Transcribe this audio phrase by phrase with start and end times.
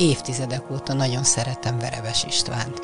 [0.00, 2.80] évtizedek óta nagyon szeretem Verebes Istvánt.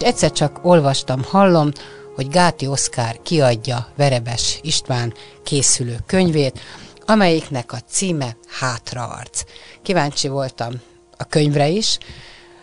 [0.00, 1.70] Egyszer csak olvastam, hallom,
[2.14, 6.60] hogy Gáti Oszkár kiadja Verebes István készülő könyvét,
[7.06, 9.42] amelyiknek a címe Hátraarc.
[9.82, 10.72] Kíváncsi voltam
[11.16, 11.98] a könyvre is,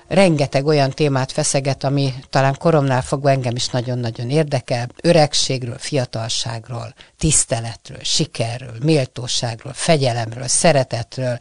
[0.09, 4.87] rengeteg olyan témát feszeget, ami talán koromnál fogva engem is nagyon-nagyon érdekel.
[5.01, 11.37] Öregségről, fiatalságról, tiszteletről, sikerről, méltóságról, fegyelemről, szeretetről,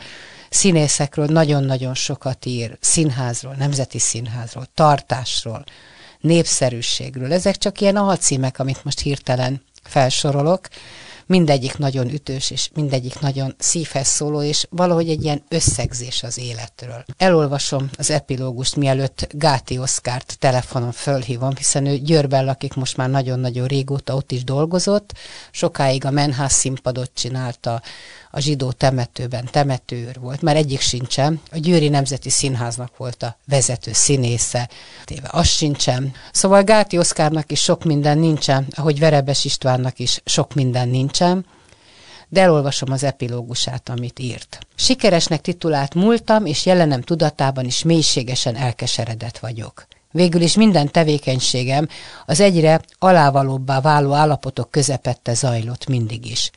[0.51, 5.65] színészekről nagyon-nagyon sokat ír, színházról, nemzeti színházról, tartásról,
[6.21, 7.33] népszerűségről.
[7.33, 10.69] Ezek csak ilyen alcímek, amit most hirtelen felsorolok.
[11.29, 17.05] Mindegyik nagyon ütős, és mindegyik nagyon szívhez szóló, és valahogy egy ilyen összegzés az életről.
[17.17, 23.67] Elolvasom az epilógust, mielőtt Gáti Oszkárt telefonon fölhívom, hiszen ő Győrben lakik most már nagyon-nagyon
[23.67, 25.13] régóta, ott is dolgozott,
[25.51, 27.83] sokáig a Menház színpadot csinálta,
[28.31, 31.41] a zsidó temetőben temetőőr volt, már egyik sincsen.
[31.51, 34.69] A Győri Nemzeti Színháznak volt a vezető színésze,
[35.05, 36.13] téve az sincsen.
[36.33, 41.47] Szóval Gáti Oszkárnak is sok minden nincsen, ahogy Verebes Istvánnak is sok minden nincsen,
[42.29, 44.59] de elolvasom az epilógusát, amit írt.
[44.75, 49.87] Sikeresnek titulált múltam, és jelenem tudatában is mélységesen elkeseredett vagyok.
[50.11, 51.89] Végül is minden tevékenységem
[52.27, 56.51] az egyre alávalóbbá váló állapotok közepette zajlott mindig is.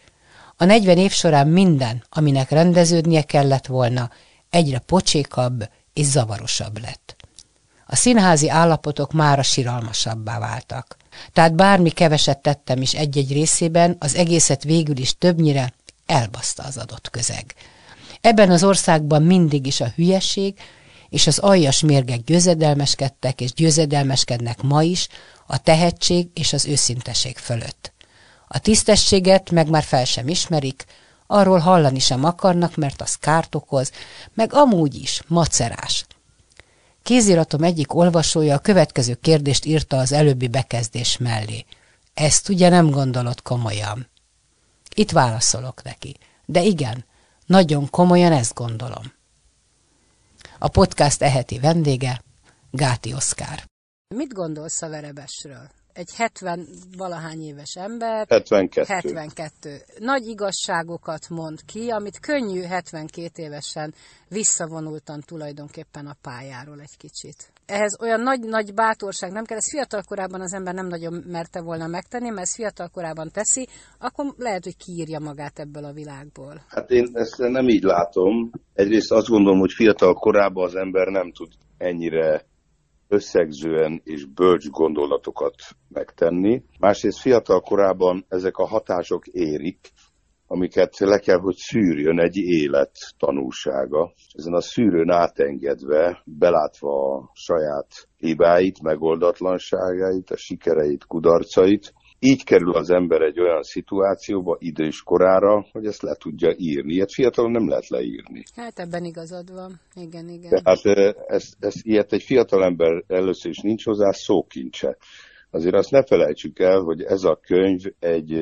[0.61, 4.09] A 40 év során minden, aminek rendeződnie kellett volna,
[4.49, 7.15] egyre pocsékabb és zavarosabb lett.
[7.87, 10.97] A színházi állapotok mára siralmasabbá váltak.
[11.33, 15.73] Tehát bármi keveset tettem is egy-egy részében, az egészet végül is többnyire
[16.05, 17.55] elbaszta az adott közeg.
[18.21, 20.59] Ebben az országban mindig is a hülyeség
[21.09, 25.07] és az aljas mérgek győzedelmeskedtek és győzedelmeskednek ma is
[25.47, 27.90] a tehetség és az őszinteség fölött.
[28.53, 30.85] A tisztességet meg már fel sem ismerik,
[31.27, 33.91] arról hallani sem akarnak, mert az kárt okoz,
[34.33, 36.05] meg amúgy is macerás.
[37.03, 41.65] Kéziratom egyik olvasója a következő kérdést írta az előbbi bekezdés mellé.
[42.13, 44.07] Ezt ugye nem gondolod komolyan?
[44.95, 46.17] Itt válaszolok neki.
[46.45, 47.05] De igen,
[47.45, 49.13] nagyon komolyan ezt gondolom.
[50.59, 52.21] A podcast eheti vendége
[52.71, 53.65] Gáti Oszkár.
[54.15, 55.69] Mit gondolsz a verebesről?
[55.93, 58.25] Egy 70 valahány éves ember.
[58.29, 58.93] 72.
[58.93, 59.69] 72.
[59.99, 63.93] Nagy igazságokat mond ki, amit könnyű 72 évesen
[64.29, 67.51] visszavonultan tulajdonképpen a pályáról egy kicsit.
[67.65, 71.87] Ehhez olyan nagy-nagy bátorság nem kell, ezt fiatal korában az ember nem nagyon merte volna
[71.87, 73.67] megtenni, mert ezt fiatal korában teszi,
[73.99, 76.63] akkor lehet, hogy kiírja magát ebből a világból.
[76.67, 78.51] Hát én ezt nem így látom.
[78.73, 82.45] Egyrészt azt gondolom, hogy fiatal korában az ember nem tud ennyire
[83.11, 85.55] összegzően és bölcs gondolatokat
[85.89, 86.63] megtenni.
[86.79, 89.91] Másrészt fiatal korában ezek a hatások érik,
[90.47, 94.13] amiket le kell, hogy szűrjön egy élet tanulsága.
[94.33, 102.89] Ezen a szűrőn átengedve, belátva a saját hibáit, megoldatlanságait, a sikereit, kudarcait, így kerül az
[102.89, 106.93] ember egy olyan szituációba idős korára, hogy ezt le tudja írni.
[106.93, 108.43] Ilyet fiatalon nem lehet leírni.
[108.55, 109.79] Hát ebben igazad van.
[109.95, 110.49] Igen, igen.
[110.63, 114.97] Tehát ez, ez, ilyet egy fiatal ember először is nincs hozzá szókincse.
[115.51, 118.33] Azért azt ne felejtsük el, hogy ez a könyv egy,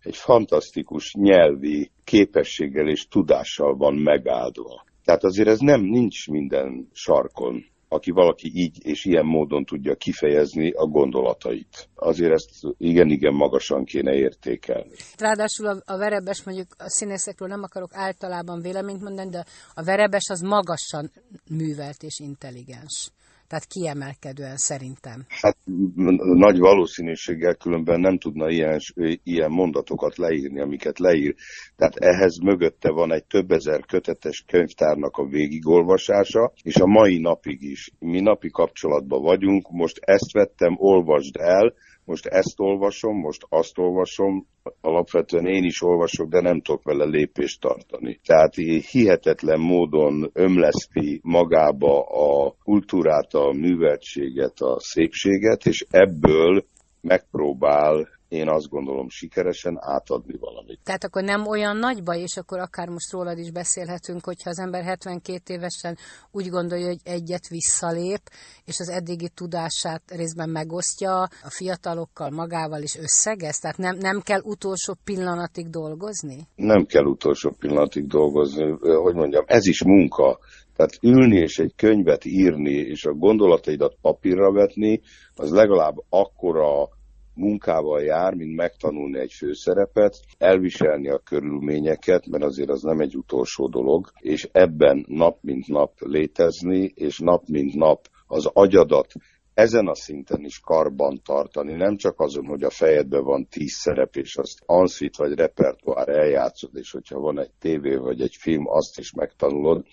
[0.00, 4.84] egy fantasztikus nyelvi képességgel és tudással van megáldva.
[5.04, 10.70] Tehát azért ez nem nincs minden sarkon aki valaki így és ilyen módon tudja kifejezni
[10.70, 11.88] a gondolatait.
[11.94, 14.94] Azért ezt igen-igen magasan kéne értékelni.
[15.18, 19.44] Ráadásul a, a verebes, mondjuk a színészekről nem akarok általában véleményt mondani, de
[19.74, 21.10] a verebes az magasan
[21.50, 23.10] művelt és intelligens.
[23.48, 25.24] Tehát kiemelkedően szerintem.
[25.28, 25.56] Hát
[26.34, 28.78] nagy valószínűséggel különben nem tudna ilyen,
[29.22, 31.34] ilyen mondatokat leírni, amiket leír.
[31.76, 37.62] Tehát ehhez mögötte van egy több ezer kötetes könyvtárnak a végigolvasása, és a mai napig
[37.62, 37.90] is.
[37.98, 41.74] Mi napi kapcsolatban vagyunk, most ezt vettem, olvasd el,
[42.06, 44.46] most ezt olvasom, most azt olvasom,
[44.80, 48.20] alapvetően én is olvasok, de nem tudok vele lépést tartani.
[48.24, 48.54] Tehát
[48.90, 56.64] hihetetlen módon ömleszti magába a kultúrát, a műveltséget, a szépséget, és ebből
[57.00, 60.80] megpróbál én azt gondolom sikeresen átadni valamit.
[60.84, 64.58] Tehát akkor nem olyan nagy baj, és akkor akár most rólad is beszélhetünk, hogyha az
[64.58, 65.96] ember 72 évesen
[66.30, 68.20] úgy gondolja, hogy egyet visszalép,
[68.64, 73.58] és az eddigi tudását részben megosztja a fiatalokkal, magával is összegez?
[73.58, 76.48] Tehát nem, nem kell utolsó pillanatig dolgozni?
[76.54, 78.76] Nem kell utolsó pillanatig dolgozni.
[78.80, 80.38] Hogy mondjam, ez is munka.
[80.76, 85.00] Tehát ülni és egy könyvet írni, és a gondolataidat papírra vetni,
[85.34, 86.88] az legalább akkora
[87.36, 93.68] munkával jár, mint megtanulni egy főszerepet, elviselni a körülményeket, mert azért az nem egy utolsó
[93.68, 99.12] dolog, és ebben nap mint nap létezni, és nap mint nap az agyadat
[99.54, 104.16] ezen a szinten is karban tartani, nem csak azon, hogy a fejedben van tíz szerep,
[104.16, 108.98] és azt anszit vagy repertoár eljátszod, és hogyha van egy tévé vagy egy film, azt
[108.98, 109.84] is megtanulod,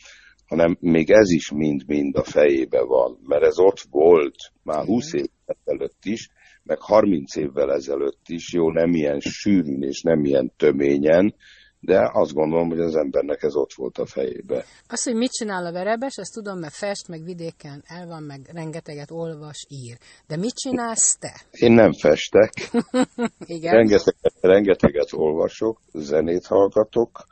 [0.54, 5.26] hanem még ez is mind-mind a fejébe van, mert ez ott volt már 20 év
[5.66, 6.30] előtt is,
[6.64, 11.36] meg 30 évvel ezelőtt is, jó, nem ilyen sűrűn és nem ilyen töményen,
[11.80, 14.66] de azt gondolom, hogy az embernek ez ott volt a fejébe.
[14.88, 18.40] Azt, hogy mit csinál a verebes, azt tudom, mert fest, meg vidéken el van, meg
[18.52, 19.98] rengeteget olvas, ír.
[20.28, 21.42] De mit csinálsz te?
[21.52, 22.52] Én nem festek.
[23.56, 23.74] Igen.
[23.74, 27.26] Rengeteget, rengeteget olvasok, zenét hallgatok,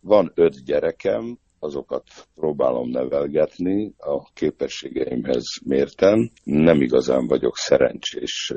[0.00, 2.02] van öt gyerekem, azokat
[2.34, 6.30] próbálom nevelgetni a képességeimhez mérten.
[6.44, 8.52] Nem igazán vagyok szerencsés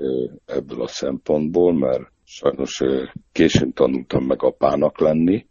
[0.46, 2.82] ebből a szempontból, mert sajnos
[3.32, 5.46] későn tanultam meg apának lenni,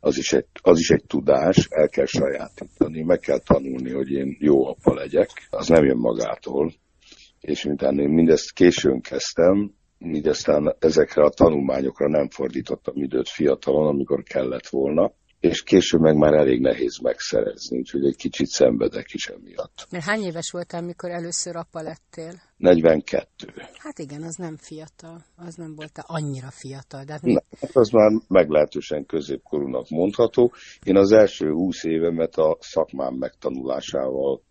[0.00, 4.36] az is, egy, az is egy tudás, el kell sajátítani, meg kell tanulni, hogy én
[4.40, 6.72] jó apa legyek, az nem jön magától,
[7.40, 13.86] és miután én mindezt későn kezdtem, így aztán ezekre a tanulmányokra nem fordítottam időt fiatalon,
[13.86, 19.26] amikor kellett volna, és később meg már elég nehéz megszerezni, úgyhogy egy kicsit szenvedek is
[19.26, 19.86] emiatt.
[19.90, 22.32] Mert hány éves voltál, amikor először apa lettél?
[22.56, 23.52] 42.
[23.78, 27.04] Hát igen, az nem fiatal, az nem volt annyira fiatal.
[27.04, 30.52] De hát Na, hát az már meglehetősen középkorúnak mondható.
[30.84, 34.42] Én az első 20 évemet a szakmám megtanulásával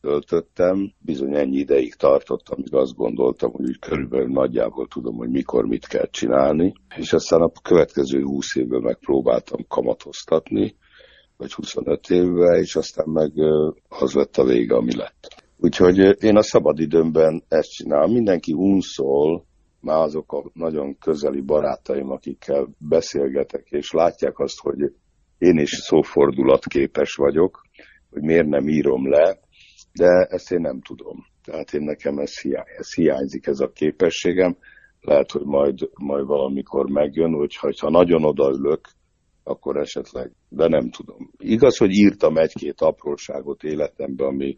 [0.00, 5.64] töltöttem, bizony ennyi ideig tartott, amíg azt gondoltam, hogy úgy körülbelül nagyjából tudom, hogy mikor
[5.66, 10.76] mit kell csinálni, és aztán a következő 20 évben megpróbáltam kamatoztatni,
[11.36, 13.32] vagy 25 évvel, és aztán meg
[13.88, 15.44] az lett a vége, ami lett.
[15.56, 18.12] Úgyhogy én a szabadidőmben ezt csinálom.
[18.12, 19.46] Mindenki unszol,
[19.80, 24.92] már azok a nagyon közeli barátaim, akikkel beszélgetek, és látják azt, hogy
[25.38, 27.62] én is szófordulatképes vagyok,
[28.10, 29.38] hogy miért nem írom le,
[29.98, 31.26] de ezt én nem tudom.
[31.44, 34.56] Tehát én nekem ez, hiány, ez hiányzik, ez a képességem.
[35.00, 38.80] Lehet, hogy majd, majd valamikor megjön, hogyha ha nagyon odaülök,
[39.42, 41.30] akkor esetleg, de nem tudom.
[41.38, 44.56] Igaz, hogy írtam egy-két apróságot életembe, ami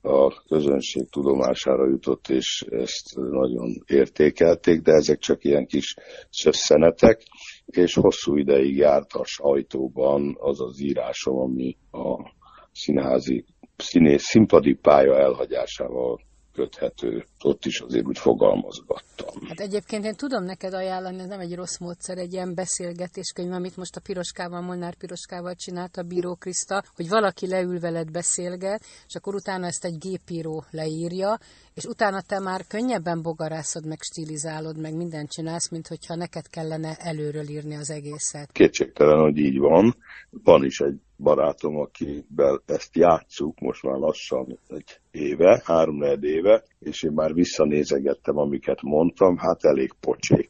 [0.00, 5.94] a közönség tudomására jutott, és ezt nagyon értékelték, de ezek csak ilyen kis
[6.30, 7.22] szösszenetek,
[7.66, 12.32] és hosszú ideig járt a sajtóban az az írásom, ami a
[12.72, 13.44] színházi
[13.84, 16.20] színész színpadi pálya elhagyásával
[16.54, 17.24] köthető.
[17.42, 19.46] Ott is azért úgy fogalmazgattam.
[19.48, 23.76] Hát egyébként én tudom neked ajánlani, ez nem egy rossz módszer, egy ilyen beszélgetéskönyv, amit
[23.76, 29.14] most a Piroskával, Molnár Piroskával csinált a Bíró Kriszta, hogy valaki leül veled beszélget, és
[29.14, 31.38] akkor utána ezt egy gépíró leírja,
[31.74, 36.96] és utána te már könnyebben bogarászod, meg stilizálod, meg mindent csinálsz, mint hogyha neked kellene
[36.98, 38.52] előről írni az egészet.
[38.52, 39.94] Kétségtelen, hogy így van.
[40.30, 47.02] Van is egy barátom, akivel ezt játszuk most már lassan egy éve, három éve, és
[47.02, 50.48] én már visszanézegettem, amiket mondtam, hát elég pocsék.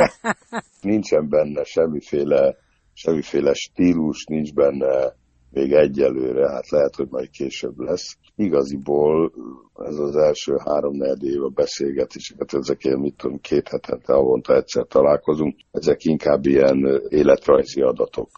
[0.80, 2.56] Nincsen benne semmiféle,
[2.92, 5.18] semmiféle stílus, nincs benne
[5.50, 8.16] még egyelőre, hát lehet, hogy majd később lesz.
[8.36, 9.32] Igaziból
[9.74, 14.86] ez az első három év a beszélgetéseket, ezek ilyen, mit tudom, két hetente, havonta egyszer
[14.86, 18.28] találkozunk, ezek inkább ilyen életrajzi adatok.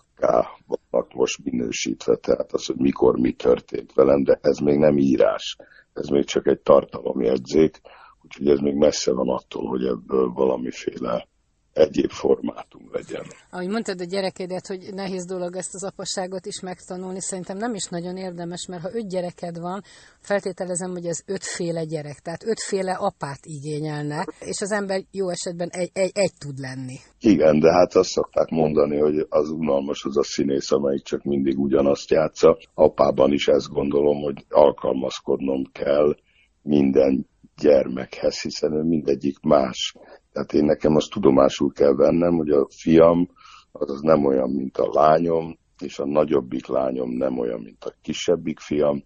[0.66, 5.56] Vannak most minősítve, tehát az, hogy mikor mi történt velem, de ez még nem írás,
[5.92, 7.80] ez még csak egy tartalomjegyzék,
[8.22, 11.26] úgyhogy ez még messze van attól, hogy ebből valamiféle
[11.72, 13.24] egyéb formátum legyen.
[13.50, 17.86] Ahogy mondtad a gyerekedet, hogy nehéz dolog ezt az apasságot is megtanulni, szerintem nem is
[17.86, 19.82] nagyon érdemes, mert ha öt gyereked van,
[20.20, 25.90] feltételezem, hogy ez ötféle gyerek, tehát ötféle apát igényelne, és az ember jó esetben egy,
[25.92, 26.96] egy, egy tud lenni.
[27.20, 31.58] Igen, de hát azt szokták mondani, hogy az unalmas az a színész, amelyik csak mindig
[31.58, 32.58] ugyanazt játsza.
[32.74, 36.16] Apában is ezt gondolom, hogy alkalmazkodnom kell
[36.62, 37.26] minden
[37.56, 39.94] gyermekhez, hiszen ő mindegyik más.
[40.32, 43.28] Tehát én nekem azt tudomásul kell vennem, hogy a fiam
[43.72, 47.94] az, az nem olyan, mint a lányom, és a nagyobbik lányom nem olyan, mint a
[48.02, 49.04] kisebbik fiam.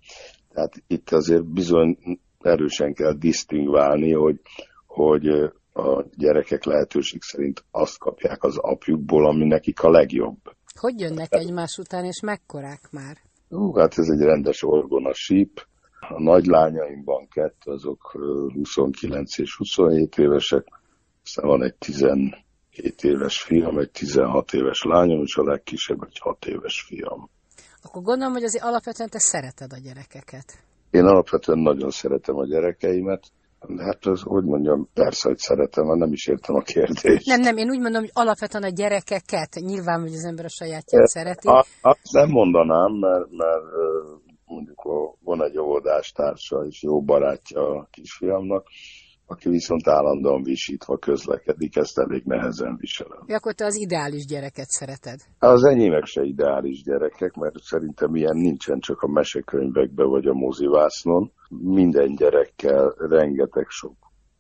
[0.52, 1.98] Tehát itt azért bizony
[2.40, 4.40] erősen kell disztingválni, hogy,
[4.86, 5.26] hogy
[5.72, 10.36] a gyerekek lehetőség szerint azt kapják az apjukból, ami nekik a legjobb.
[10.80, 13.16] Hogy jönnek egymás után, és mekkorák már?
[13.48, 15.66] Ú, hát ez egy rendes orgona síp.
[16.08, 18.16] A nagy lányaimban kettő, azok
[18.52, 20.66] 29 és 27 évesek,
[21.26, 26.44] aztán van egy 17 éves fiam, egy 16 éves lányom, és a legkisebb egy 6
[26.46, 27.30] éves fiam.
[27.82, 30.58] Akkor gondolom, hogy azért alapvetően te szereted a gyerekeket.
[30.90, 33.24] Én alapvetően nagyon szeretem a gyerekeimet,
[33.68, 37.26] de hát az, hogy mondjam, persze, hogy szeretem, nem is értem a kérdést.
[37.26, 41.06] Nem, nem, én úgy mondom, hogy alapvetően a gyerekeket, nyilván, hogy az ember a sajátját
[41.06, 41.48] szereti.
[41.80, 43.64] Azt nem mondanám, mert, mert
[44.44, 44.82] mondjuk
[45.20, 48.66] van egy óvodástársa és jó barátja a kisfiamnak,
[49.26, 53.22] aki viszont állandóan visítva közlekedik, ezt elég nehezen viselem.
[53.26, 55.20] Ja, akkor te az ideális gyereket szereted?
[55.38, 61.32] Az enyémek se ideális gyerekek, mert szerintem ilyen nincsen csak a mesekönyvekbe vagy a mozivásznon.
[61.48, 63.96] Minden gyerekkel rengeteg sok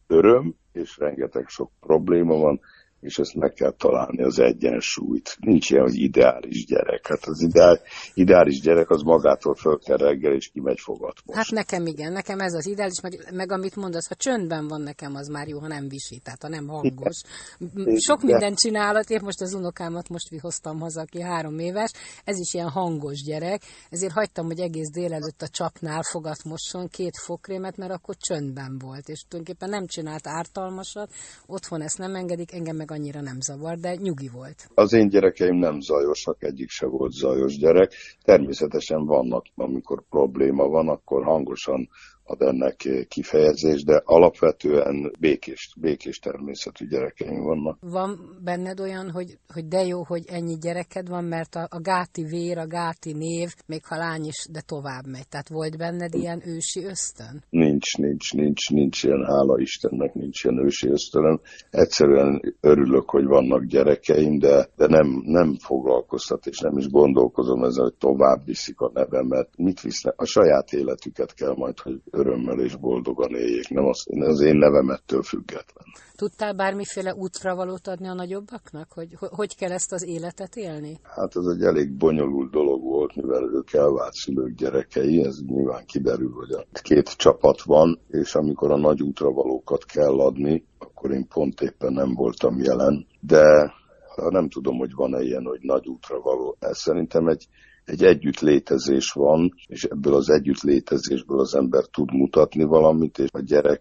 [0.06, 2.60] öröm és rengeteg sok probléma van,
[3.00, 5.36] és ezt meg kell találni az egyensúlyt.
[5.40, 7.06] Nincs ilyen, hogy ideális gyerek.
[7.06, 7.80] Hát az ideál,
[8.14, 11.38] ideális gyerek az magától föl kell reggel, és kimegy fogat most.
[11.38, 15.14] Hát nekem igen, nekem ez az ideális, meg, meg amit mondasz, ha csöndben van nekem,
[15.14, 17.20] az már jó, ha nem visít, tehát ha nem hangos.
[17.58, 17.96] Igen.
[17.98, 21.90] Sok mindent csinálat, én most az unokámat most vihoztam haza, aki három éves,
[22.24, 27.18] ez is ilyen hangos gyerek, ezért hagytam, hogy egész délelőtt a csapnál fogat mosson két
[27.24, 31.10] fokrémet, mert akkor csöndben volt, és tulajdonképpen nem csinált ártalmasat,
[31.46, 34.68] otthon ezt nem engedik, engem meg annyira nem zavar, de nyugi volt.
[34.74, 37.92] Az én gyerekeim nem zajosak, egyik se volt zajos gyerek.
[38.22, 41.88] Természetesen vannak, amikor probléma van, akkor hangosan
[42.26, 47.78] ad ennek kifejezés, de alapvetően békés, békés természetű gyerekeim vannak.
[47.80, 52.24] Van benned olyan, hogy, hogy de jó, hogy ennyi gyereked van, mert a, a gáti
[52.24, 55.28] vér, a gáti név, még ha lány is, de tovább megy.
[55.28, 57.44] Tehát volt benned ilyen ősi ösztön?
[57.50, 57.65] Nincs,
[57.98, 61.40] nincs, nincs, nincs ilyen, hála Istennek nincs ilyen ősi ösztönöm.
[61.70, 67.84] Egyszerűen örülök, hogy vannak gyerekeim, de, de nem, nem foglalkoztat, és nem is gondolkozom ezzel,
[67.84, 69.48] hogy tovább viszik a nevemet.
[69.56, 70.14] Mit visznek?
[70.16, 74.90] A saját életüket kell majd, hogy örömmel és boldogan éljék, nem az, az én nevem
[74.90, 75.86] ettől független.
[76.16, 81.00] Tudtál bármiféle útravalót adni a nagyobbaknak, hogy hogy kell ezt az életet élni?
[81.02, 86.32] Hát ez egy elég bonyolult dolog volt, mivel ők elvált szülők gyerekei, ez nyilván kiderül,
[86.32, 91.60] hogy a két csapat van, és amikor a nagy útravalókat kell adni, akkor én pont
[91.60, 93.72] éppen nem voltam jelen, de
[94.16, 96.56] nem tudom, hogy van-e ilyen, hogy nagy útra való.
[96.58, 97.48] Ez szerintem egy
[97.84, 103.80] egy együttlétezés van, és ebből az együttlétezésből az ember tud mutatni valamit, és a gyerek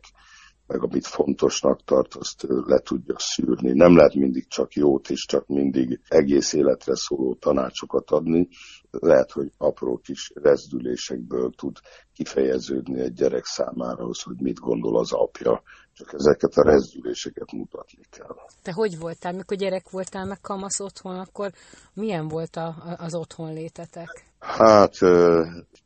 [0.68, 3.72] meg amit fontosnak tart, azt le tudja szűrni.
[3.74, 8.48] Nem lehet mindig csak jót és csak mindig egész életre szóló tanácsokat adni.
[8.92, 11.78] Lehet, hogy apró kis rezdülésekből tud
[12.14, 15.62] kifejeződni egy gyerek számára az, hogy mit gondol az apja,
[15.94, 18.36] csak ezeket a rezdüléseket mutatni kell.
[18.62, 21.52] Te hogy voltál, mikor gyerek voltál, meg kamasz otthon, akkor
[21.94, 24.26] milyen volt a, az otthon létetek?
[24.40, 24.94] Hát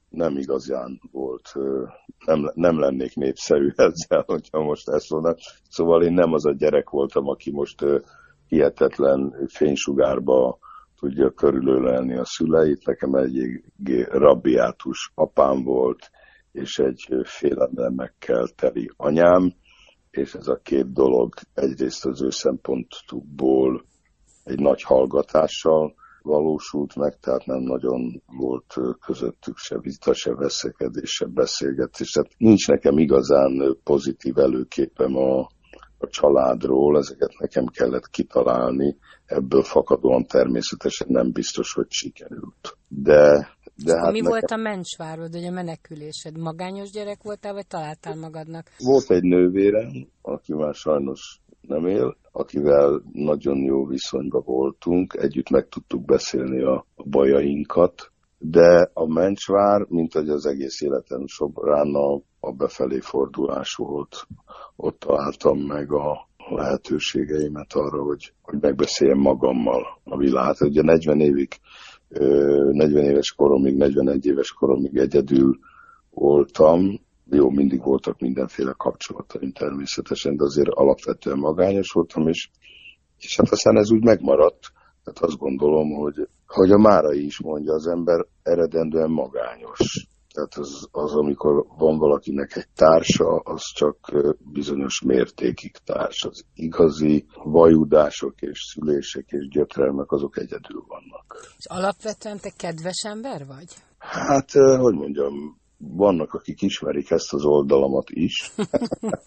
[0.09, 1.53] nem igazán volt,
[2.25, 5.33] nem, nem lennék népszerű ezzel, hogyha most ezt mondom.
[5.69, 7.85] Szóval én nem az a gyerek voltam, aki most
[8.47, 10.57] hihetetlen fénysugárba
[10.99, 12.85] tudja körülölelni a szüleit.
[12.85, 13.63] Nekem egy
[14.09, 16.09] rabbiátus apám volt,
[16.51, 19.53] és egy félelemekkel teli anyám,
[20.11, 23.85] és ez a két dolog egyrészt az ő szemponttukból
[24.43, 31.25] egy nagy hallgatással valósult meg, tehát nem nagyon volt közöttük se vita, se veszekedés, se
[31.25, 32.11] beszélgetés.
[32.11, 35.39] Tehát nincs nekem igazán pozitív előképem a,
[35.97, 42.77] a családról, ezeket nekem kellett kitalálni, ebből fakadóan természetesen nem biztos, hogy sikerült.
[42.87, 43.47] De
[43.83, 44.29] de hát mi nekem...
[44.31, 46.37] volt a mencsvárod, vagy a menekülésed?
[46.37, 48.69] Magányos gyerek voltál, vagy találtál magadnak?
[48.77, 55.67] Volt egy nővérem, aki már sajnos nem él, akivel nagyon jó viszonyban voltunk, együtt meg
[55.67, 62.51] tudtuk beszélni a bajainkat, de a mencsvár, mint hogy az egész életem során a, a
[62.51, 64.27] befelé fordulás volt.
[64.75, 70.61] Ott találtam meg a lehetőségeimet arra, hogy, hogy megbeszéljem magammal a világot.
[70.61, 71.47] Ugye 40 évig
[72.09, 75.59] 40 éves koromig, 41 éves koromig egyedül
[76.09, 76.99] voltam.
[77.31, 82.49] Jó, mindig voltak mindenféle kapcsolataim természetesen, de azért alapvetően magányos voltam, és,
[83.17, 84.71] és hát aztán ez úgy megmaradt.
[85.03, 90.07] Tehát azt gondolom, hogy, hogy a Márai is mondja, az ember eredendően magányos.
[90.33, 93.97] Tehát az, az, amikor van valakinek egy társa, az csak
[94.53, 96.23] bizonyos mértékig társ.
[96.23, 101.53] Az igazi vajudások és szülések és gyötrelmek, azok egyedül vannak.
[101.57, 103.67] És alapvetően te kedves ember vagy?
[103.97, 108.51] Hát, hogy mondjam, vannak, akik ismerik ezt az oldalamat is.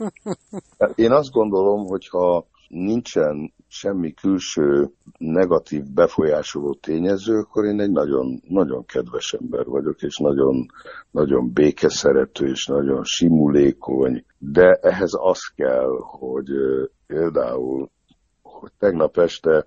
[0.94, 8.40] Én azt gondolom, hogy ha nincsen semmi külső negatív befolyásoló tényező, akkor én egy nagyon,
[8.48, 10.66] nagyon kedves ember vagyok, és nagyon,
[11.10, 16.48] nagyon békeszerető, és nagyon simulékony, de ehhez az kell, hogy
[17.06, 17.90] például,
[18.42, 19.66] hogy tegnap este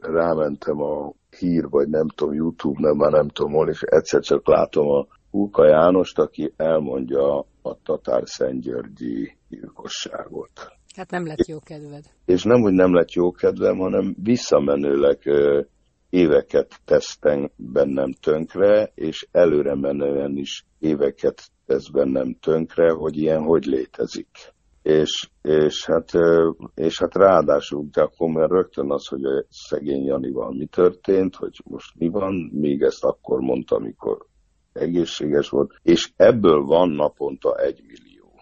[0.00, 4.46] rámentem a hír, vagy nem tudom, Youtube, nem, már nem tudom hol, és egyszer csak
[4.46, 10.72] látom a Hulka Jánost, aki elmondja a Tatár Szentgyörgyi gyilkosságot.
[10.96, 12.04] Hát nem lett jó kedved.
[12.24, 15.18] És nem, hogy nem lett jó kedvem, hanem visszamenőleg
[16.10, 23.64] éveket tesztem bennem tönkre, és előre menően is éveket tesz bennem tönkre, hogy ilyen hogy
[23.64, 24.28] létezik.
[24.82, 26.10] És, és, hát,
[26.74, 31.98] és hát ráadásul akkor már rögtön az, hogy a szegény Janival mi történt, hogy most
[31.98, 34.26] mi van, még ezt akkor mondta, amikor
[34.72, 38.32] egészséges volt, és ebből van naponta egy millió.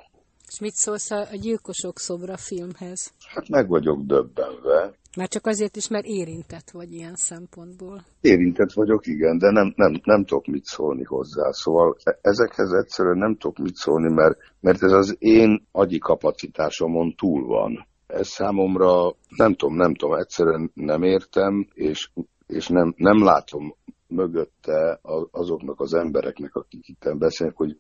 [0.49, 3.13] És mit szólsz a Gyilkosok szobra filmhez?
[3.35, 4.99] Hát meg vagyok döbbenve.
[5.17, 8.05] Már csak azért is, mert érintett vagy ilyen szempontból.
[8.21, 11.51] Érintett vagyok, igen, de nem, nem, nem tudok mit szólni hozzá.
[11.51, 17.15] Szóval e- ezekhez egyszerűen nem tudok mit szólni, mert, mert ez az én agyi kapacitásomon
[17.15, 17.87] túl van.
[18.07, 22.11] Ez számomra, nem tudom, nem tudom, egyszerűen nem értem, és,
[22.47, 23.75] és nem, nem látom
[24.11, 25.01] mögötte
[25.31, 27.77] azoknak az embereknek, akik itt beszélnek, hogy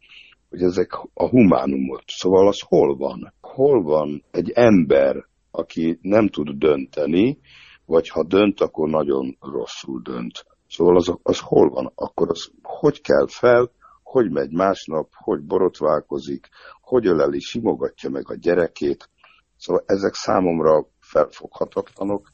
[0.50, 2.02] hogy ezek a humánumot.
[2.06, 3.32] Szóval az hol van?
[3.40, 7.38] Hol van egy ember, aki nem tud dönteni,
[7.84, 10.46] vagy ha dönt, akkor nagyon rosszul dönt.
[10.68, 11.92] Szóval az, az hol van?
[11.94, 13.70] Akkor az hogy kell fel,
[14.02, 16.48] hogy megy másnap, hogy borotválkozik,
[16.80, 19.08] hogy öleli, simogatja meg a gyerekét.
[19.56, 22.28] Szóval ezek számomra felfoghatatlanok,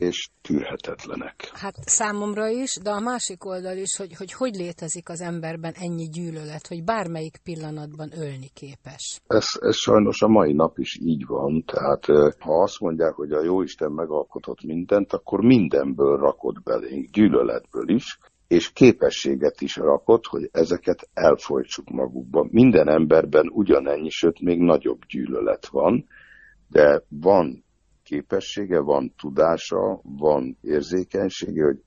[0.00, 1.50] és tűrhetetlenek.
[1.52, 6.08] Hát számomra is, de a másik oldal is, hogy, hogy hogy létezik az emberben ennyi
[6.08, 9.20] gyűlölet, hogy bármelyik pillanatban ölni képes.
[9.26, 12.04] Ez, ez sajnos a mai nap is így van, tehát
[12.38, 18.72] ha azt mondják, hogy a Jóisten megalkotott mindent, akkor mindenből rakott belénk, gyűlöletből is, és
[18.72, 22.48] képességet is rakott, hogy ezeket elfolytsuk magukban.
[22.50, 26.06] Minden emberben ugyanennyi, sőt még nagyobb gyűlölet van,
[26.68, 27.64] de van
[28.10, 31.82] képessége, van tudása, van érzékenysége, hogy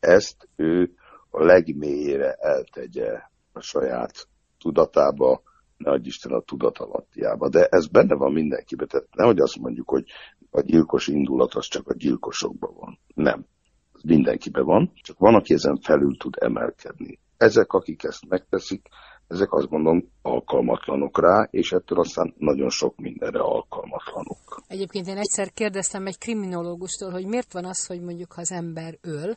[0.00, 0.94] ezt ő
[1.30, 3.10] a legmélyére eltegye
[3.52, 5.42] a saját tudatába,
[5.76, 7.48] ne Isten a tudatalattiába.
[7.48, 8.88] De ez benne van mindenkiben.
[8.88, 10.04] Tehát nehogy azt mondjuk, hogy
[10.50, 12.98] a gyilkos indulat az csak a gyilkosokban van.
[13.14, 13.46] Nem.
[13.94, 17.18] Ez mindenkiben van, csak van, aki ezen felül tud emelkedni.
[17.36, 18.88] Ezek, akik ezt megteszik,
[19.34, 24.62] ezek azt gondolom alkalmatlanok rá, és ettől aztán nagyon sok mindenre alkalmatlanok.
[24.66, 28.98] Egyébként én egyszer kérdeztem egy kriminológustól, hogy miért van az, hogy mondjuk ha az ember
[29.00, 29.34] öl,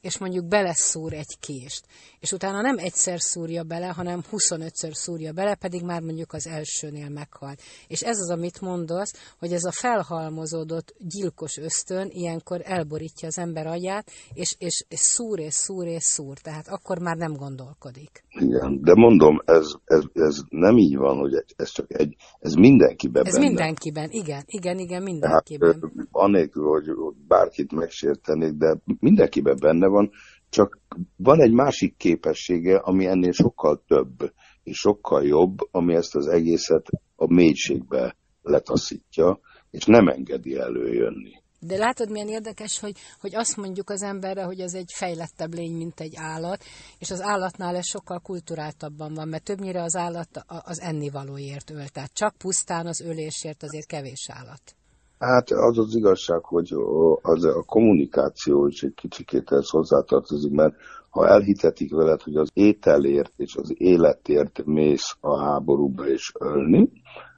[0.00, 1.86] és mondjuk beleszúr egy kést,
[2.20, 7.08] és utána nem egyszer szúrja bele, hanem 25-ször szúrja bele, pedig már mondjuk az elsőnél
[7.08, 7.62] meghalt.
[7.88, 13.66] És ez az, amit mondasz, hogy ez a felhalmozódott gyilkos ösztön ilyenkor elborítja az ember
[13.66, 18.24] agyát, és, és, és szúr és szúr és szúr, tehát akkor már nem gondolkodik.
[18.28, 23.26] Igen, de mondom, ez, ez, ez nem így van, hogy ez csak egy, ez mindenkiben
[23.26, 23.46] Ez benne.
[23.46, 25.72] mindenkiben, igen, igen, igen, mindenkiben.
[25.72, 26.84] Hát, anélkül, hogy
[27.28, 30.10] bárkit megsértenék, de mindenkiben benne van,
[30.48, 30.78] csak
[31.16, 36.86] van egy másik képessége, ami ennél sokkal több és sokkal jobb, ami ezt az egészet
[37.16, 41.42] a mélységbe letaszítja, és nem engedi előjönni.
[41.60, 45.76] De látod, milyen érdekes, hogy, hogy azt mondjuk az emberre, hogy ez egy fejlettebb lény,
[45.76, 46.64] mint egy állat,
[46.98, 52.12] és az állatnál ez sokkal kulturáltabban van, mert többnyire az állat az ennivalóért öl, tehát
[52.12, 54.74] csak pusztán az ölésért azért kevés állat.
[55.18, 56.74] Hát az az igazság, hogy
[57.22, 60.74] az a kommunikáció is egy kicsikét ez hozzátartozik, mert
[61.10, 66.90] ha elhitetik veled, hogy az ételért és az életért mész a háborúba és ölni,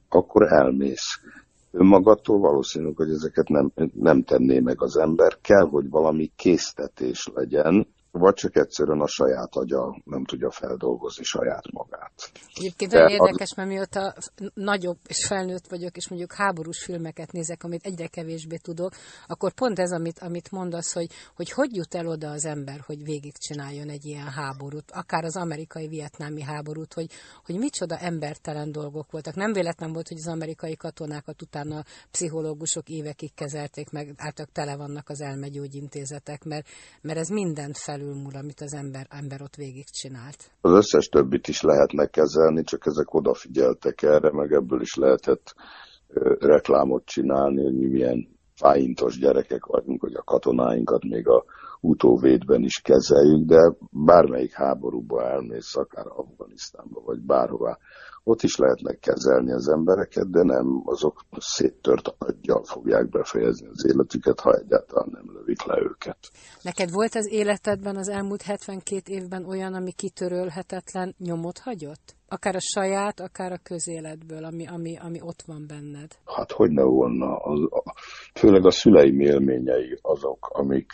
[0.09, 1.19] akkor elmész
[1.71, 5.37] önmagadtól valószínű, hogy ezeket nem, nem tenné meg az ember.
[5.41, 11.71] Kell, hogy valami késztetés legyen, vagy csak egyszerűen a saját agya nem tudja feldolgozni saját
[11.71, 12.11] magát.
[12.55, 14.13] Egyébként olyan érdekes, mert mióta
[14.53, 18.91] nagyobb és felnőtt vagyok, és mondjuk háborús filmeket nézek, amit egyre kevésbé tudok,
[19.27, 23.03] akkor pont ez, amit, amit mondasz, hogy, hogy hogy jut el oda az ember, hogy
[23.03, 27.11] végigcsináljon egy ilyen háborút, akár az amerikai vietnámi háborút, hogy,
[27.45, 29.35] hogy micsoda embertelen dolgok voltak.
[29.35, 35.09] Nem véletlen volt, hogy az amerikai katonákat utána pszichológusok évekig kezelték, meg általában tele vannak
[35.09, 36.67] az elmegyógyintézetek, mert,
[37.01, 40.51] mert ez mindent fel felülmúl, amit az ember, ember ott végigcsinált.
[40.61, 45.53] Az összes többit is lehetne kezelni, csak ezek odafigyeltek erre, meg ebből is lehetett
[46.39, 51.43] reklámot csinálni, hogy mi milyen fáintos gyerekek vagyunk, hogy a katonáinkat még a
[51.81, 57.77] utóvédben is kezeljük, de bármelyik háborúba elmész, akár Afganisztánba, vagy bárhová,
[58.23, 64.39] ott is lehetnek kezelni az embereket, de nem azok széttört aggyal fogják befejezni az életüket,
[64.39, 66.17] ha egyáltalán nem lövik le őket.
[66.61, 72.15] Neked volt az életedben az elmúlt 72 évben olyan, ami kitörölhetetlen nyomot hagyott?
[72.33, 76.11] Akár a saját, akár a közéletből, ami, ami, ami ott van benned?
[76.25, 77.35] Hát hogy ne volna.
[77.35, 77.93] Az, a,
[78.39, 80.91] főleg a szüleim élményei azok, amik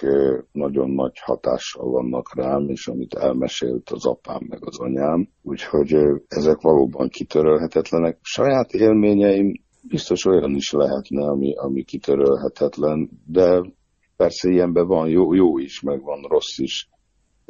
[0.51, 5.29] nagyon nagy hatással vannak rám, és amit elmesélt az apám meg az anyám.
[5.43, 5.93] Úgyhogy
[6.27, 8.17] ezek valóban kitörölhetetlenek.
[8.21, 13.61] Saját élményeim biztos olyan is lehetne, ami, ami kitörölhetetlen, de
[14.15, 16.89] persze ilyenben van jó, jó is, meg van rossz is.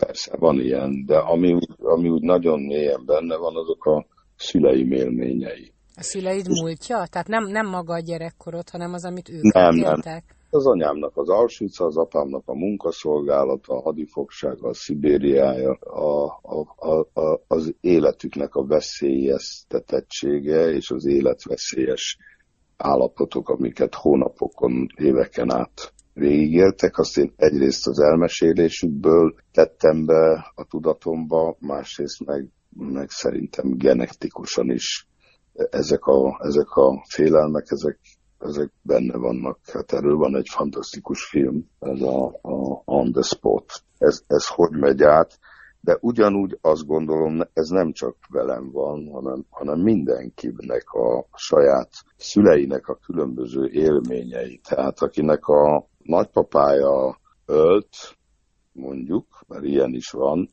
[0.06, 4.06] Persze, van ilyen, de ami, ami úgy nagyon mélyen benne van, azok a
[4.36, 5.72] szüleim élményei.
[5.96, 7.06] A szüleid múltja?
[7.12, 10.04] Tehát nem, nem maga a gyerekkorod, hanem az, amit ők nem, éltek?
[10.04, 10.22] Nem.
[10.50, 17.08] Az anyámnak az Auschwitz, az apámnak a munkaszolgálata, a hadifogsága, a Szibériája, a, a, a,
[17.22, 22.18] a, az életüknek a veszélyeztetettsége és az életveszélyes
[22.78, 31.58] állapotok, amiket hónapokon, éveken át végigéltek, azt én egyrészt az elmesélésükből tettem be a tudatomba,
[31.60, 35.08] másrészt meg, meg szerintem genetikusan is
[35.54, 38.00] ezek a, ezek a félelmek, ezek,
[38.40, 39.60] ezek benne vannak.
[39.74, 43.72] Hát erről van egy fantasztikus film, ez a, a On the Spot.
[43.98, 45.40] Ez, ez hogy megy át,
[45.80, 52.88] de ugyanúgy azt gondolom, ez nem csak velem van, hanem, hanem mindenkinek a saját szüleinek
[52.88, 54.60] a különböző élményei.
[54.70, 58.18] Tehát akinek a nagypapája ölt,
[58.72, 60.50] mondjuk, mert ilyen is van,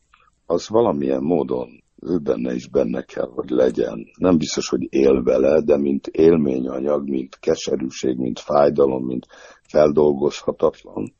[0.46, 4.06] az valamilyen módon ő benne is benne kell, hogy legyen.
[4.18, 9.26] Nem biztos, hogy él vele, de mint élményanyag, mint keserűség, mint fájdalom, mint
[9.62, 11.14] feldolgozhatatlan,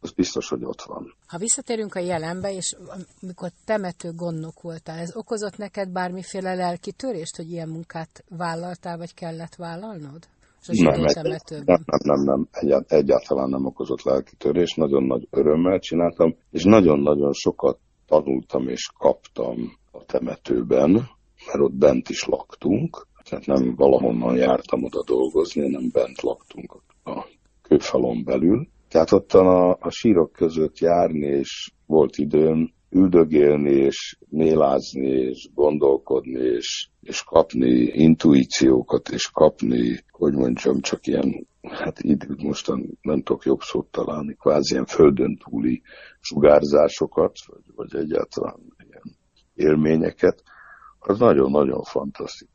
[0.00, 1.14] az biztos, hogy ott van.
[1.26, 2.76] Ha visszatérünk a jelenbe, és
[3.22, 9.14] amikor temető gondnok voltál, ez okozott neked bármiféle lelki törést, hogy ilyen munkát vállaltál, vagy
[9.14, 10.26] kellett vállalnod?
[10.66, 16.64] Nem, nem, nem, nem, nem, egyáltalán nem okozott lelki törés, nagyon nagy örömmel csináltam, és
[16.64, 19.56] nagyon-nagyon sokat tanultam és kaptam
[19.92, 20.90] a temetőben,
[21.46, 27.26] mert ott bent is laktunk, tehát nem valahonnan jártam oda dolgozni, hanem bent laktunk a
[27.62, 28.68] kőfalon belül.
[28.88, 36.40] Tehát ott a, a sírok között járni, és volt időm üldögélni, és mélázni, és gondolkodni,
[36.40, 43.44] és, és kapni intuíciókat, és kapni, hogy mondjam, csak ilyen, hát időt mostan nem tudok
[43.44, 45.82] jobb szót találni, kvázi ilyen földön túli
[46.20, 49.16] sugárzásokat, vagy, vagy egyáltalán ilyen
[49.54, 50.42] élményeket,
[50.98, 52.53] az nagyon-nagyon fantasztikus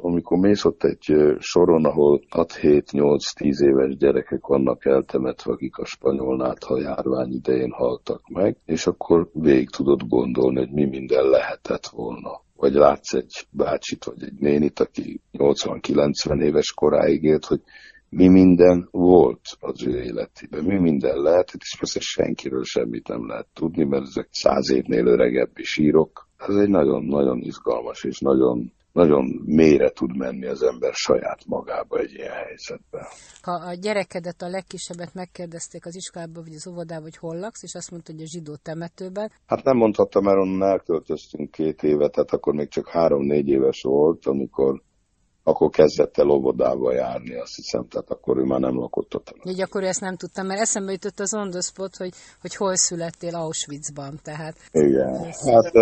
[0.00, 6.80] Amikor mész ott egy soron, ahol 6-7-8-10 éves gyerekek vannak eltemetve, akik a spanyol nátha
[6.80, 12.72] járvány idején haltak meg, és akkor végig tudod gondolni, hogy mi minden lehetett volna vagy
[12.72, 17.60] látsz egy bácsit, vagy egy nénit, aki 80-90 éves koráig élt, hogy
[18.08, 23.46] mi minden volt az ő életében, mi minden lehetett, és persze senkiről semmit nem lehet
[23.54, 26.28] tudni, mert ezek száz évnél öregebbi sírok.
[26.36, 32.12] Ez egy nagyon-nagyon izgalmas és nagyon nagyon mélyre tud menni az ember saját magába egy
[32.12, 33.04] ilyen helyzetben.
[33.42, 37.74] Ha a gyerekedet, a legkisebbet megkérdezték az iskolában, vagy az óvodában, hogy hol laksz, és
[37.74, 39.32] azt mondta, hogy a zsidó temetőben.
[39.46, 44.26] Hát nem mondhattam, mert onnan elköltöztünk két évet, tehát akkor még csak három-négy éves volt,
[44.26, 44.82] amikor
[45.50, 49.34] akkor kezdett el óvodába járni, azt hiszem, tehát akkor ő már nem lakott ott.
[49.42, 52.76] Így akkor ezt nem tudtam, mert eszembe jutott az on the spot, hogy, hogy hol
[52.76, 54.56] születtél Auschwitzban, tehát...
[54.70, 55.72] Igen, hát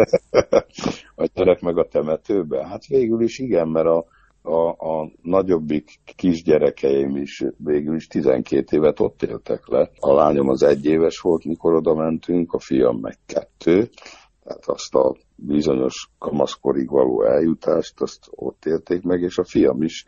[1.22, 4.04] a gyerek meg a temetőben, hát végül is igen, mert a,
[4.42, 9.90] a, a nagyobbik kisgyerekeim is végül is 12 évet ott éltek le.
[9.98, 13.88] A lányom az egy éves volt, mikor oda mentünk, a fiam meg kettő,
[14.48, 20.04] tehát azt a bizonyos kamaszkorig való eljutást, azt ott élték meg, és a fiam is,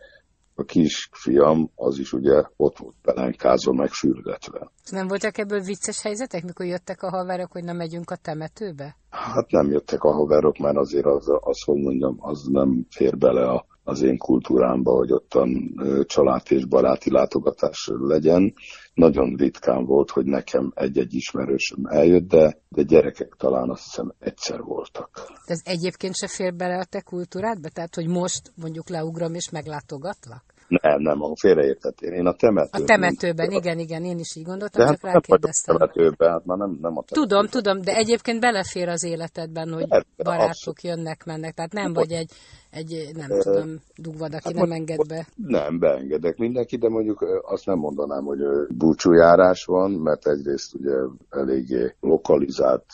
[0.55, 4.70] a kis fiam, az is ugye ott volt pelenkázva, meg fürdetve.
[4.90, 8.96] Nem voltak ebből vicces helyzetek, mikor jöttek a haverok, hogy nem megyünk a temetőbe?
[9.11, 13.48] Hát nem jöttek a haverok, mert azért az, az hogy mondjam, az nem fér bele
[13.48, 15.74] a az én kultúrámba, hogy ottan
[16.07, 18.55] család és baráti látogatás legyen.
[18.94, 24.61] Nagyon ritkán volt, hogy nekem egy-egy ismerősöm eljött, de, de gyerekek talán azt hiszem egyszer
[24.62, 25.11] voltak.
[25.44, 27.68] Ez egyébként se fér bele a te kultúrádba?
[27.68, 30.49] Tehát, hogy most mondjuk leugrom és meglátogatlak?
[30.70, 32.12] Nem, nem, a félreértettél.
[32.12, 32.83] Én a temetőben.
[32.83, 35.74] A temetőben, igen, igen, én is így gondoltam, csak hát rákérdeztem.
[35.74, 37.28] A temetőben, hát már nem, nem a temetőben.
[37.28, 40.83] Tudom, tudom, de egyébként belefér az életedben, hogy Persze, barátok abszolút.
[40.83, 42.30] jönnek, mennek, tehát nem vagy egy,
[42.70, 45.26] egy nem e, tudom, dugvad, aki hát nem enged be.
[45.35, 50.94] Nem, beengedek mindenki, de mondjuk azt nem mondanám, hogy búcsújárás van, mert egyrészt ugye
[51.30, 52.85] eléggé lokalizált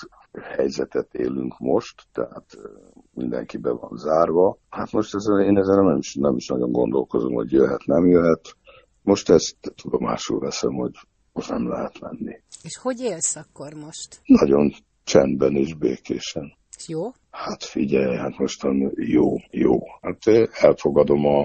[0.43, 2.59] helyzetet élünk most, tehát
[3.17, 4.59] mindenki be van zárva.
[4.69, 8.57] Hát most ezzel, én ezzel nem is, nem is nagyon gondolkozom, hogy jöhet, nem jöhet.
[9.03, 10.93] Most ezt tudomásul veszem, hogy
[11.33, 12.41] most nem lehet menni.
[12.63, 14.21] És hogy élsz akkor most?
[14.25, 14.73] Nagyon
[15.05, 16.57] csendben és békésen.
[16.87, 17.03] Jó?
[17.31, 19.79] Hát figyelj, hát mostan jó, jó.
[20.01, 21.41] Hát elfogadom a,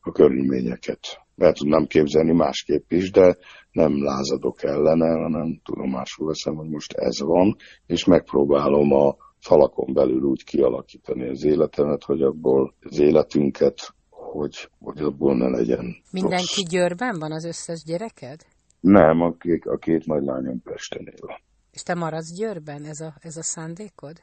[0.00, 1.20] a körülményeket.
[1.36, 3.36] El tudnám képzelni másképp is, de
[3.72, 7.56] nem lázadok ellene, hanem tudomásul veszem, hogy most ez van,
[7.86, 14.98] és megpróbálom a falakon belül úgy kialakítani az életemet, hogy abból az életünket, hogy, hogy
[14.98, 16.70] abból ne legyen Mindenki rossz.
[16.70, 18.40] Győrben van, az összes gyereked?
[18.80, 21.40] Nem, a, két, a két nagylányom Pesten él.
[21.72, 22.84] És te maradsz Győrben?
[22.84, 24.16] Ez a, ez a szándékod?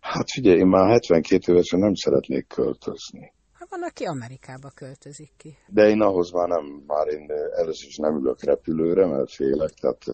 [0.00, 3.32] Hát figyelj, én már 72 évesen nem szeretnék költözni.
[3.52, 5.56] Hát van, aki Amerikába költözik ki.
[5.68, 10.04] De én ahhoz már nem, már én először is nem ülök repülőre, mert félek, tehát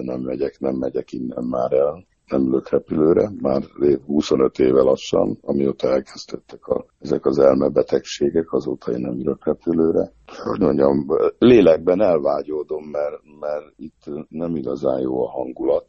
[0.00, 3.62] nem megyek, nem megyek innen már el nem ülök repülőre, már
[4.06, 10.12] 25 éve lassan, amióta elkezdődtek a, ezek az elmebetegségek, azóta én nem ülök repülőre.
[10.42, 11.06] Hogy mondjam,
[11.38, 15.86] lélekben elvágyódom, mert, mert itt nem igazán jó a hangulat,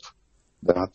[0.59, 0.91] de hát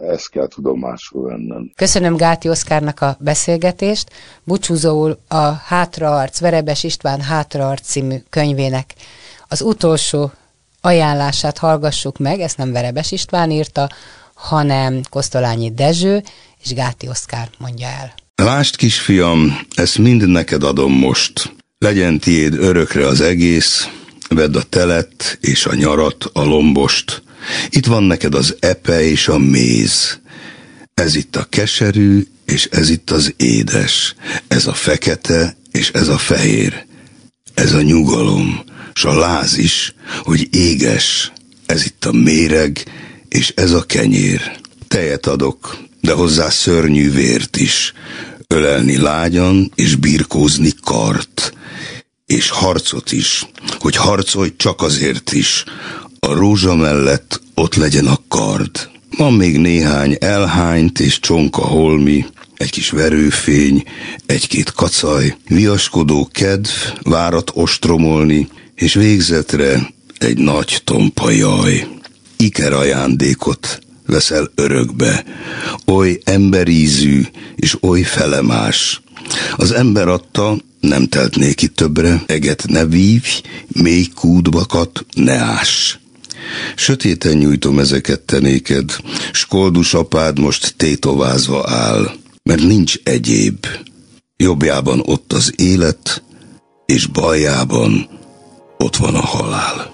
[0.00, 1.72] ezt kell tudomásul vennem.
[1.76, 4.10] Köszönöm Gáti Oszkárnak a beszélgetést.
[4.44, 8.94] Búcsúzóul a Hátraarc, Verebes István Hátraarc című könyvének
[9.48, 10.30] az utolsó
[10.80, 13.88] ajánlását hallgassuk meg, ezt nem Verebes István írta,
[14.34, 16.22] hanem Kosztolányi Dezső
[16.64, 18.14] és Gáti Oszkár mondja el.
[18.34, 21.52] Lásd, kisfiam, ezt mind neked adom most.
[21.78, 23.88] Legyen tiéd örökre az egész,
[24.28, 27.22] vedd a telet és a nyarat, a lombost.
[27.68, 30.20] Itt van neked az epe és a méz.
[30.94, 34.14] Ez itt a keserű, és ez itt az édes.
[34.48, 36.86] Ez a fekete, és ez a fehér.
[37.54, 41.32] Ez a nyugalom, s a láz is, hogy éges.
[41.66, 42.84] Ez itt a méreg,
[43.34, 44.58] és ez a kenyér.
[44.88, 47.92] Tejet adok, de hozzá szörnyű vért is.
[48.46, 51.52] Ölelni lágyan, és birkózni kart.
[52.26, 53.46] És harcot is,
[53.78, 55.64] hogy harcolj csak azért is.
[56.18, 58.88] A rózsa mellett ott legyen a kard.
[59.16, 62.24] Van még néhány elhányt és csonka holmi,
[62.56, 63.84] egy kis verőfény,
[64.26, 66.70] egy-két kacaj, viaskodó kedv,
[67.02, 71.94] várat ostromolni, és végzetre egy nagy tompa jaj
[72.36, 75.24] iker ajándékot veszel örökbe,
[75.86, 77.22] oly emberízű
[77.56, 79.02] és oly felemás.
[79.56, 85.98] Az ember adta, nem telt néki többre, eget ne vívj, mély kúdbakat ne ás.
[86.76, 88.96] Sötéten nyújtom ezeket te néked,
[89.32, 92.10] s koldus apád most tétovázva áll,
[92.42, 93.66] mert nincs egyéb.
[94.36, 96.22] Jobbjában ott az élet,
[96.86, 98.08] és baljában
[98.78, 99.93] ott van a halál.